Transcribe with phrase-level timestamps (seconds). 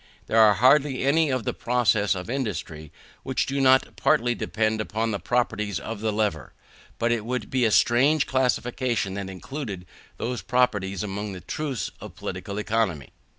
[0.25, 5.11] There are hardly any of the processes of industry which do not partly depend upon
[5.11, 6.53] the properties of the lever;
[6.97, 9.85] but it would be a strange classification which included
[10.17, 13.09] those properties among the truths of Political Economy.